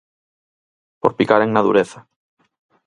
Por 1.01 1.11
picaren 1.17 1.51
na 1.53 1.65
dureza. 1.67 1.99